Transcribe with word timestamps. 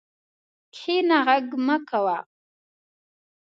کښېنه، 0.73 1.17
غږ 1.27 1.47
مه 1.65 1.77
کوه. 1.89 2.17